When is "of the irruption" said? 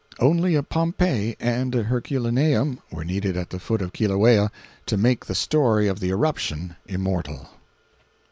5.87-6.75